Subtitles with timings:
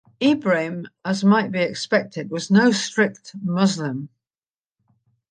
[0.19, 4.09] Ibrahim, as might be expected, was no strict Muslim.